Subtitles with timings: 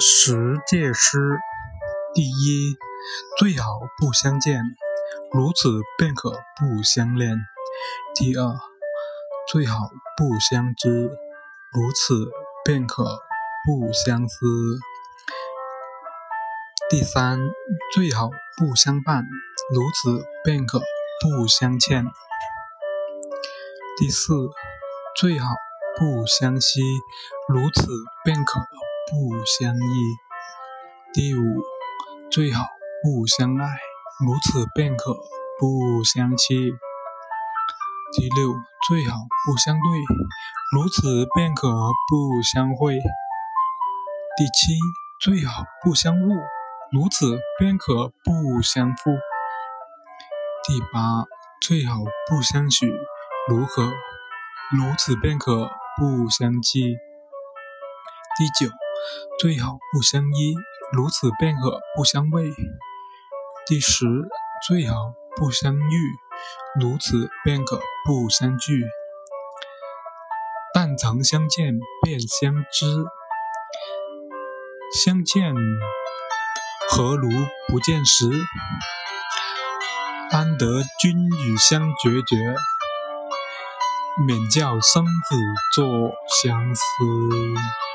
[0.00, 1.18] 十戒诗
[2.14, 2.76] 第一，
[3.36, 4.62] 最好不相见，
[5.32, 7.36] 如此便可不相恋。
[8.14, 8.54] 第二，
[9.50, 10.88] 最好不相知，
[11.72, 12.30] 如此
[12.64, 13.02] 便可
[13.66, 14.46] 不相思。
[16.88, 17.40] 第三，
[17.92, 19.26] 最好不相伴，
[19.74, 22.04] 如此便可不相欠。
[23.96, 24.32] 第四，
[25.16, 25.56] 最好
[25.98, 26.80] 不相惜，
[27.48, 27.88] 如此
[28.24, 28.60] 便可
[29.10, 30.16] 不相依。
[31.14, 31.62] 第五，
[32.30, 32.66] 最好
[33.02, 33.64] 不相爱，
[34.20, 35.14] 如此便可
[35.58, 36.54] 不相弃。
[38.12, 38.52] 第六，
[38.86, 39.16] 最好
[39.46, 39.98] 不相对，
[40.74, 41.68] 如此便可
[42.06, 42.98] 不相会。
[44.36, 44.78] 第七，
[45.20, 46.34] 最好不相误，
[46.92, 49.10] 如此便可不相负。
[50.66, 51.24] 第八，
[51.62, 52.92] 最好不相许，
[53.48, 53.84] 如何？
[54.70, 56.98] 如此便可不相弃。
[58.38, 58.70] 第九，
[59.40, 60.54] 最好不相依，
[60.92, 62.54] 如此便可不相畏。
[63.66, 64.06] 第十，
[64.64, 64.94] 最好
[65.34, 66.16] 不相遇，
[66.80, 68.84] 如此便可不相聚。
[70.72, 73.04] 但曾相见便相知，
[75.04, 75.52] 相见
[76.90, 77.28] 何如
[77.66, 78.30] 不见时？
[80.30, 82.36] 安得君与相决绝，
[84.28, 85.36] 免教生死
[85.74, 87.87] 作相思。